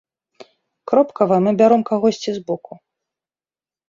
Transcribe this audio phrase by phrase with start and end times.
[0.91, 2.73] Кропкава мы бяром кагосьці збоку.